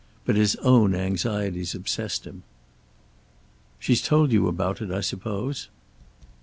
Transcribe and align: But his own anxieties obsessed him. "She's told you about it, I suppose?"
But 0.25 0.35
his 0.35 0.55
own 0.63 0.95
anxieties 0.95 1.75
obsessed 1.75 2.25
him. 2.25 2.41
"She's 3.77 4.01
told 4.01 4.31
you 4.31 4.47
about 4.47 4.81
it, 4.81 4.89
I 4.89 5.01
suppose?" 5.01 5.69